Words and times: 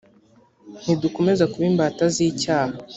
ntidukomeze 0.81 1.43
kuba 1.51 1.65
imbata 1.71 2.03
z’icyaha 2.13 2.75